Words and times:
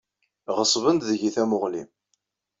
Ɣeṣben-d 0.57 1.01
deg-i 1.09 1.29
tamuɣli. 1.35 1.83